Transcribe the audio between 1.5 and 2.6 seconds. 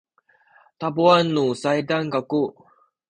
saydan kaku